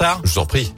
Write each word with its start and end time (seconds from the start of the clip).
Je 0.00 0.30
vous 0.30 0.38
en 0.38 0.46
prie. 0.46 0.72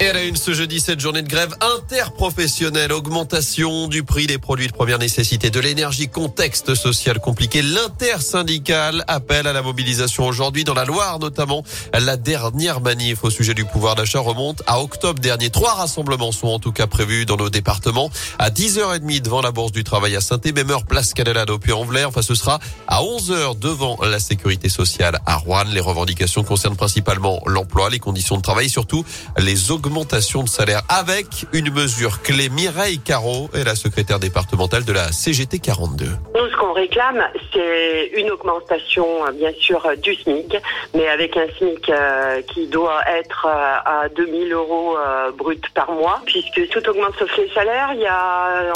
Et 0.00 0.06
à 0.06 0.12
la 0.12 0.22
une 0.22 0.36
ce 0.36 0.54
jeudi, 0.54 0.78
cette 0.78 1.00
journée 1.00 1.22
de 1.22 1.28
grève 1.28 1.56
interprofessionnelle, 1.60 2.92
augmentation 2.92 3.88
du 3.88 4.04
prix 4.04 4.28
des 4.28 4.38
produits 4.38 4.68
de 4.68 4.72
première 4.72 5.00
nécessité, 5.00 5.50
de 5.50 5.58
l'énergie, 5.58 6.08
contexte 6.08 6.76
social 6.76 7.18
compliqué. 7.18 7.62
L'intersyndical 7.62 9.02
appelle 9.08 9.48
à 9.48 9.52
la 9.52 9.60
mobilisation 9.60 10.28
aujourd'hui 10.28 10.62
dans 10.62 10.74
la 10.74 10.84
Loire 10.84 11.18
notamment. 11.18 11.64
La 11.92 12.16
dernière 12.16 12.80
manif 12.80 13.24
au 13.24 13.30
sujet 13.30 13.54
du 13.54 13.64
pouvoir 13.64 13.96
d'achat 13.96 14.20
remonte 14.20 14.62
à 14.68 14.80
octobre 14.80 15.18
dernier. 15.18 15.50
Trois 15.50 15.74
rassemblements 15.74 16.30
sont 16.30 16.46
en 16.46 16.60
tout 16.60 16.70
cas 16.70 16.86
prévus 16.86 17.26
dans 17.26 17.36
nos 17.36 17.50
départements. 17.50 18.08
À 18.38 18.50
10h30 18.50 19.20
devant 19.22 19.42
la 19.42 19.50
Bourse 19.50 19.72
du 19.72 19.82
Travail 19.82 20.14
à 20.14 20.20
saint 20.20 20.38
même 20.54 20.70
heure 20.70 20.86
place 20.86 21.12
Canelade 21.12 21.50
au 21.50 21.58
Puy-en-Velay. 21.58 22.04
Enfin, 22.04 22.22
ce 22.22 22.36
sera 22.36 22.60
à 22.86 23.00
11h 23.02 23.58
devant 23.58 23.98
la 24.00 24.20
Sécurité 24.20 24.68
sociale 24.68 25.18
à 25.26 25.34
Rouen. 25.34 25.64
Les 25.72 25.80
revendications 25.80 26.44
concernent 26.44 26.76
principalement 26.76 27.42
l'emploi, 27.46 27.90
les 27.90 27.98
conditions 27.98 28.36
de 28.36 28.42
travail, 28.42 28.70
surtout 28.70 29.04
les 29.38 29.72
augmentations 29.72 29.87
augmentation 29.88 30.42
de 30.42 30.50
salaire 30.50 30.82
avec 30.90 31.46
une 31.54 31.72
mesure 31.72 32.20
clé. 32.20 32.50
Mireille 32.50 32.98
Caro 32.98 33.48
est 33.54 33.64
la 33.64 33.74
secrétaire 33.74 34.18
départementale 34.18 34.84
de 34.84 34.92
la 34.92 35.12
CGT 35.12 35.60
42. 35.60 36.04
Nous, 36.04 36.50
ce 36.50 36.56
qu'on 36.56 36.74
réclame, 36.74 37.24
c'est 37.54 38.10
une 38.14 38.30
augmentation, 38.30 39.06
bien 39.32 39.52
sûr, 39.58 39.82
du 40.02 40.14
SMIC, 40.14 40.58
mais 40.92 41.08
avec 41.08 41.38
un 41.38 41.46
SMIC 41.56 41.88
euh, 41.88 42.42
qui 42.42 42.66
doit 42.66 43.00
être 43.08 43.46
euh, 43.46 44.04
à 44.04 44.08
2000 44.10 44.52
euros 44.52 44.98
euh, 44.98 45.30
brut 45.32 45.64
par 45.74 45.90
mois, 45.90 46.20
puisque 46.26 46.68
tout 46.68 46.86
augmente 46.86 47.14
sauf 47.18 47.34
les 47.38 47.48
salaires. 47.54 47.90
Il 47.94 48.00
y 48.00 48.06
a, 48.06 48.74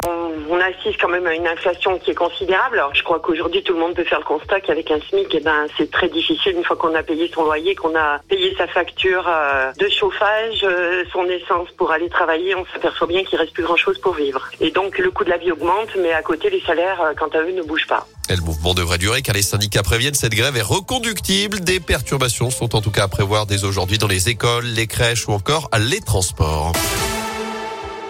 on, 0.49 0.59
assiste 0.59 0.99
quand 0.99 1.09
même 1.09 1.27
à 1.27 1.35
une 1.35 1.47
inflation 1.47 1.99
qui 1.99 2.11
est 2.11 2.15
considérable. 2.15 2.79
Alors, 2.79 2.95
je 2.95 3.03
crois 3.03 3.19
qu'aujourd'hui, 3.19 3.61
tout 3.61 3.73
le 3.73 3.79
monde 3.79 3.93
peut 3.93 4.03
faire 4.03 4.19
le 4.19 4.25
constat 4.25 4.61
qu'avec 4.61 4.89
un 4.89 4.99
SMIC, 5.09 5.27
eh 5.35 5.39
ben, 5.41 5.67
c'est 5.77 5.91
très 5.91 6.07
difficile 6.07 6.55
une 6.55 6.63
fois 6.63 6.75
qu'on 6.75 6.95
a 6.95 7.03
payé 7.03 7.29
son 7.31 7.43
loyer, 7.43 7.75
qu'on 7.75 7.95
a 7.95 8.19
payé 8.29 8.55
sa 8.57 8.65
facture 8.65 9.29
de 9.77 9.89
chauffage, 9.89 10.65
son 11.11 11.25
essence 11.25 11.69
pour 11.77 11.91
aller 11.91 12.09
travailler, 12.09 12.55
on 12.55 12.65
s'aperçoit 12.73 13.07
bien 13.07 13.23
qu'il 13.23 13.37
reste 13.37 13.53
plus 13.53 13.63
grand 13.63 13.75
chose 13.75 13.97
pour 13.99 14.13
vivre. 14.13 14.49
Et 14.59 14.71
donc 14.71 14.97
le 14.97 15.11
coût 15.11 15.23
de 15.23 15.29
la 15.29 15.37
vie 15.37 15.51
augmente, 15.51 15.89
mais 15.97 16.13
à 16.13 16.21
côté 16.21 16.49
les 16.49 16.61
salaires, 16.61 17.01
euh, 17.01 17.13
quant 17.17 17.27
à 17.27 17.41
eux, 17.41 17.51
ne 17.51 17.63
bougent 17.63 17.87
pas. 17.87 18.07
Et 18.29 18.35
le 18.35 18.41
mouvement 18.41 18.73
devrait 18.73 18.97
durer 18.97 19.21
car 19.21 19.35
les 19.35 19.41
syndicats 19.41 19.83
préviennent 19.83 20.13
cette 20.13 20.35
grève 20.35 20.55
est 20.55 20.61
reconductible. 20.61 21.59
Des 21.59 21.79
perturbations 21.79 22.49
sont 22.49 22.75
en 22.75 22.81
tout 22.81 22.91
cas 22.91 23.03
à 23.03 23.07
prévoir 23.07 23.45
dès 23.45 23.63
aujourd'hui 23.63 23.97
dans 23.97 24.07
les 24.07 24.29
écoles, 24.29 24.65
les 24.65 24.87
crèches 24.87 25.27
ou 25.27 25.31
encore 25.33 25.69
les 25.77 25.99
transports. 25.99 26.73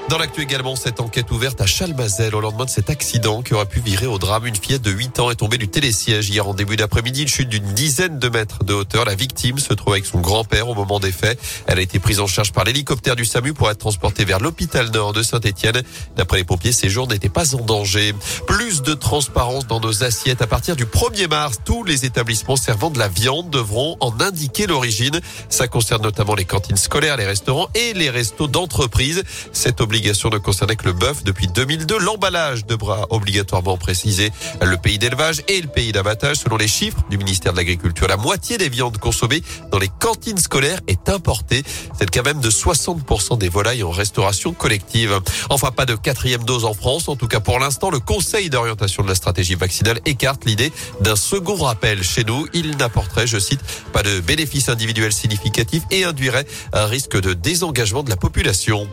Dans 0.09 0.17
l'actu 0.17 0.41
également, 0.41 0.75
cette 0.75 0.99
enquête 0.99 1.31
ouverte 1.31 1.59
à 1.61 1.65
Chalmazel 1.65 2.35
au 2.35 2.41
lendemain 2.41 2.65
de 2.65 2.69
cet 2.69 2.89
accident 2.89 3.41
qui 3.41 3.53
aurait 3.53 3.65
pu 3.65 3.79
virer 3.79 4.05
au 4.05 4.19
drame. 4.19 4.45
Une 4.45 4.55
fillette 4.55 4.81
de 4.81 4.91
8 4.91 5.19
ans 5.19 5.31
est 5.31 5.35
tombée 5.35 5.57
du 5.57 5.69
télésiège 5.69 6.29
hier 6.29 6.47
en 6.47 6.53
début 6.53 6.75
d'après-midi. 6.75 7.23
Une 7.23 7.27
chute 7.27 7.49
d'une 7.49 7.73
dizaine 7.73 8.19
de 8.19 8.29
mètres 8.29 8.63
de 8.63 8.73
hauteur. 8.73 9.05
La 9.05 9.15
victime 9.15 9.57
se 9.59 9.73
trouve 9.73 9.93
avec 9.93 10.05
son 10.05 10.19
grand-père 10.19 10.67
au 10.67 10.75
moment 10.75 10.99
des 10.99 11.11
faits. 11.11 11.39
Elle 11.67 11.79
a 11.79 11.81
été 11.81 11.99
prise 11.99 12.19
en 12.19 12.27
charge 12.27 12.51
par 12.51 12.63
l'hélicoptère 12.65 13.15
du 13.15 13.25
SAMU 13.25 13.53
pour 13.53 13.71
être 13.71 13.79
transportée 13.79 14.25
vers 14.25 14.39
l'hôpital 14.39 14.91
nord 14.91 15.13
de 15.13 15.23
Saint-Etienne. 15.23 15.81
D'après 16.15 16.37
les 16.37 16.43
pompiers, 16.43 16.73
ses 16.73 16.89
jours 16.89 17.07
n'étaient 17.07 17.29
pas 17.29 17.55
en 17.55 17.61
danger. 17.61 18.13
Plus 18.45 18.83
de 18.83 18.93
transparence 18.93 19.67
dans 19.67 19.79
nos 19.79 20.03
assiettes. 20.03 20.41
À 20.41 20.47
partir 20.47 20.75
du 20.75 20.85
1er 20.85 21.27
mars, 21.27 21.59
tous 21.63 21.85
les 21.85 22.05
établissements 22.05 22.57
servant 22.57 22.91
de 22.91 22.99
la 22.99 23.07
viande 23.07 23.49
devront 23.49 23.97
en 23.99 24.19
indiquer 24.19 24.67
l'origine. 24.67 25.19
Ça 25.49 25.67
concerne 25.67 26.03
notamment 26.03 26.35
les 26.35 26.45
cantines 26.45 26.77
scolaires, 26.77 27.17
les 27.17 27.25
restaurants 27.25 27.69
et 27.73 27.93
les 27.93 28.09
restos 28.09 28.47
d'entreprise. 28.47 29.23
Cette 29.53 29.81
obligation 29.93 30.31
ne 30.31 30.39
concernait 30.39 30.75
que 30.75 30.85
le 30.85 30.93
bœuf 30.93 31.23
depuis 31.23 31.47
2002. 31.47 31.99
L'emballage 31.99 32.65
devra 32.65 33.05
obligatoirement 33.11 33.77
préciser 33.77 34.31
le 34.59 34.75
pays 34.75 34.97
d'élevage 34.97 35.43
et 35.47 35.61
le 35.61 35.67
pays 35.67 35.91
d'abattage. 35.91 36.37
Selon 36.37 36.57
les 36.57 36.67
chiffres 36.67 36.97
du 37.11 37.19
ministère 37.19 37.51
de 37.51 37.57
l'Agriculture, 37.57 38.07
la 38.07 38.17
moitié 38.17 38.57
des 38.57 38.69
viandes 38.69 38.97
consommées 38.97 39.43
dans 39.71 39.77
les 39.77 39.89
cantines 39.99 40.39
scolaires 40.39 40.79
est 40.87 41.09
importée. 41.09 41.61
C'est 41.95 42.05
le 42.05 42.09
cas 42.09 42.23
même 42.23 42.41
de 42.41 42.49
60% 42.49 43.37
des 43.37 43.49
volailles 43.49 43.83
en 43.83 43.91
restauration 43.91 44.51
collective. 44.53 45.19
Enfin, 45.51 45.69
pas 45.69 45.85
de 45.85 45.93
quatrième 45.93 46.43
dose 46.43 46.65
en 46.65 46.73
France. 46.73 47.07
En 47.07 47.15
tout 47.15 47.27
cas, 47.27 47.39
pour 47.39 47.59
l'instant, 47.59 47.91
le 47.91 47.99
Conseil 47.99 48.49
d'orientation 48.49 49.03
de 49.03 49.09
la 49.09 49.15
stratégie 49.15 49.53
vaccinale 49.53 49.99
écarte 50.07 50.45
l'idée 50.45 50.73
d'un 51.01 51.15
second 51.15 51.57
rappel 51.57 52.01
chez 52.03 52.23
nous. 52.23 52.47
Il 52.55 52.77
n'apporterait, 52.77 53.27
je 53.27 53.37
cite, 53.37 53.61
pas 53.91 54.01
de 54.01 54.21
bénéfices 54.21 54.69
individuels 54.69 55.13
significatifs 55.13 55.83
et 55.91 56.03
induirait 56.03 56.47
un 56.73 56.87
risque 56.87 57.21
de 57.21 57.33
désengagement 57.33 58.01
de 58.01 58.09
la 58.09 58.17
population. 58.17 58.87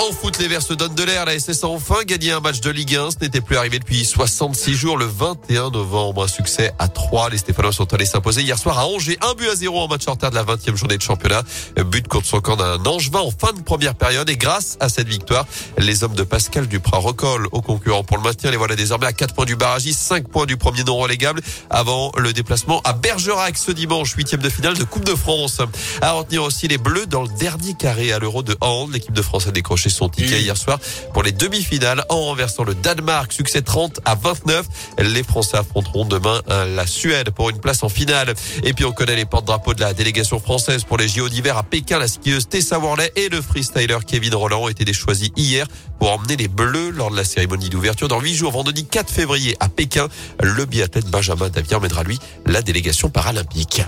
En 0.00 0.12
foot, 0.12 0.38
les 0.38 0.48
Verts 0.48 0.62
se 0.62 0.72
donnent 0.72 0.94
de 0.94 1.02
l'air. 1.02 1.26
La 1.26 1.38
SS 1.38 1.62
a 1.62 1.66
enfin 1.66 2.04
gagné 2.06 2.32
un 2.32 2.40
match 2.40 2.60
de 2.60 2.70
Ligue 2.70 2.96
1. 2.96 3.10
Ce 3.10 3.16
n'était 3.20 3.42
plus 3.42 3.58
arrivé 3.58 3.78
depuis 3.78 4.02
66 4.06 4.74
jours. 4.74 4.96
Le 4.96 5.04
21 5.04 5.68
novembre, 5.68 6.24
un 6.24 6.26
succès 6.26 6.72
à 6.78 6.88
3. 6.88 7.28
Les 7.28 7.36
Stéphanois 7.36 7.70
sont 7.70 7.92
allés 7.92 8.06
s'imposer 8.06 8.40
hier 8.40 8.58
soir 8.58 8.78
à 8.78 8.86
Angers. 8.86 9.18
Un 9.20 9.34
but 9.34 9.50
à 9.50 9.54
0 9.54 9.78
en 9.78 9.88
match 9.88 10.08
en 10.08 10.12
retard 10.12 10.30
de 10.30 10.36
la 10.36 10.44
20e 10.44 10.74
journée 10.74 10.96
de 10.96 11.02
championnat. 11.02 11.42
But 11.76 12.08
contre 12.08 12.24
son 12.24 12.40
camp 12.40 12.56
d'un 12.56 12.82
Angevin 12.86 13.18
en 13.18 13.30
fin 13.30 13.52
de 13.52 13.60
première 13.60 13.94
période. 13.94 14.30
Et 14.30 14.38
grâce 14.38 14.78
à 14.80 14.88
cette 14.88 15.06
victoire, 15.06 15.44
les 15.76 16.02
hommes 16.02 16.14
de 16.14 16.22
Pascal 16.22 16.66
Duprat 16.66 16.96
recollent 16.96 17.48
aux 17.52 17.60
concurrents 17.60 18.02
pour 18.02 18.16
le 18.16 18.22
maintien. 18.22 18.50
Les 18.50 18.56
voilà 18.56 18.76
désormais 18.76 19.06
à 19.06 19.12
4 19.12 19.34
points 19.34 19.44
du 19.44 19.56
barragiste, 19.56 20.00
5 20.00 20.28
points 20.28 20.46
du 20.46 20.56
premier 20.56 20.82
non 20.82 20.96
relégable 20.96 21.42
avant 21.68 22.10
le 22.16 22.32
déplacement 22.32 22.80
à 22.84 22.94
Bergerac 22.94 23.58
ce 23.58 23.70
dimanche, 23.70 24.14
8 24.14 24.36
de 24.36 24.48
finale 24.48 24.78
de 24.78 24.84
Coupe 24.84 25.04
de 25.04 25.14
France. 25.14 25.60
À 26.00 26.12
retenir 26.12 26.42
aussi 26.42 26.68
les 26.68 26.78
Bleus 26.78 27.04
dans 27.04 27.22
le 27.22 27.28
dernier 27.38 27.74
carré 27.74 28.12
à 28.12 28.18
l'Euro 28.18 28.42
de 28.42 28.56
hand. 28.62 28.94
L'équipe 28.94 29.12
de 29.12 29.20
France 29.20 29.46
a 29.46 29.50
décroché 29.50 29.89
son 29.90 30.08
ticket 30.08 30.40
hier 30.40 30.56
soir 30.56 30.78
pour 31.12 31.22
les 31.22 31.32
demi-finales 31.32 32.04
en 32.08 32.20
renversant 32.20 32.64
le 32.64 32.74
Danemark. 32.74 33.32
Succès 33.32 33.62
30 33.62 34.00
à 34.04 34.14
29. 34.14 34.66
Les 34.98 35.22
Français 35.22 35.56
affronteront 35.56 36.04
demain 36.04 36.40
euh, 36.48 36.74
la 36.74 36.86
Suède 36.86 37.30
pour 37.30 37.50
une 37.50 37.58
place 37.58 37.82
en 37.82 37.88
finale. 37.88 38.34
Et 38.64 38.72
puis 38.72 38.84
on 38.84 38.92
connaît 38.92 39.16
les 39.16 39.24
porte-drapeaux 39.24 39.74
de 39.74 39.80
la 39.80 39.94
délégation 39.94 40.40
française 40.40 40.84
pour 40.84 40.98
les 40.98 41.08
JO 41.08 41.28
d'hiver 41.28 41.56
à 41.56 41.62
Pékin. 41.62 41.98
La 41.98 42.08
skieuse 42.08 42.48
Tessa 42.48 42.78
Worley 42.78 43.12
et 43.16 43.28
le 43.28 43.40
freestyler 43.40 43.98
Kevin 44.06 44.34
Roland 44.34 44.64
ont 44.64 44.68
été 44.68 44.90
choisis 44.92 45.30
hier 45.36 45.66
pour 45.98 46.12
emmener 46.12 46.36
les 46.36 46.48
Bleus 46.48 46.90
lors 46.90 47.10
de 47.10 47.16
la 47.16 47.24
cérémonie 47.24 47.68
d'ouverture 47.68 48.08
dans 48.08 48.20
8 48.20 48.34
jours, 48.34 48.52
vendredi 48.52 48.86
4 48.86 49.10
février 49.10 49.56
à 49.60 49.68
Pékin. 49.68 50.08
Le 50.42 50.64
biathlète 50.64 51.06
Benjamin 51.06 51.48
Davier 51.48 51.78
mènera 51.80 52.02
lui 52.02 52.18
la 52.46 52.62
délégation 52.62 53.10
paralympique. 53.10 53.82